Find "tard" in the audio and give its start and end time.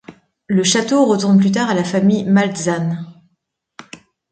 1.51-1.69